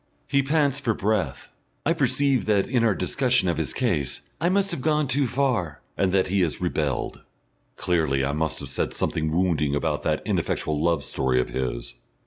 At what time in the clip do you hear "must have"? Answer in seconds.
4.49-4.81, 8.31-8.69